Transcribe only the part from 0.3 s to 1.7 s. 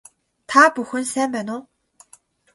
Та бүхэн сайн байна уу